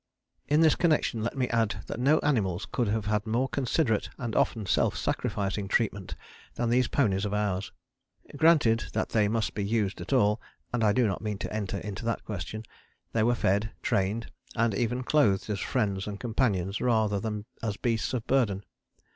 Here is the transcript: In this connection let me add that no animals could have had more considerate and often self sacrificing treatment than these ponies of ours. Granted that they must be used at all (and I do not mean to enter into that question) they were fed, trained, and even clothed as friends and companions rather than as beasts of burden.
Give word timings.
In 0.47 0.61
this 0.61 0.73
connection 0.73 1.21
let 1.21 1.37
me 1.37 1.47
add 1.49 1.83
that 1.85 1.99
no 1.99 2.17
animals 2.23 2.65
could 2.65 2.87
have 2.87 3.05
had 3.05 3.27
more 3.27 3.47
considerate 3.47 4.09
and 4.17 4.35
often 4.35 4.65
self 4.65 4.97
sacrificing 4.97 5.67
treatment 5.67 6.15
than 6.55 6.71
these 6.71 6.87
ponies 6.87 7.23
of 7.23 7.35
ours. 7.35 7.71
Granted 8.35 8.85
that 8.93 9.09
they 9.09 9.27
must 9.27 9.53
be 9.53 9.63
used 9.63 10.01
at 10.01 10.11
all 10.11 10.41
(and 10.73 10.83
I 10.83 10.91
do 10.91 11.05
not 11.05 11.21
mean 11.21 11.37
to 11.37 11.53
enter 11.53 11.77
into 11.77 12.03
that 12.05 12.25
question) 12.25 12.63
they 13.13 13.21
were 13.21 13.35
fed, 13.35 13.73
trained, 13.83 14.31
and 14.55 14.73
even 14.73 15.03
clothed 15.03 15.51
as 15.51 15.59
friends 15.59 16.07
and 16.07 16.19
companions 16.19 16.81
rather 16.81 17.19
than 17.19 17.45
as 17.61 17.77
beasts 17.77 18.11
of 18.15 18.25
burden. 18.25 18.63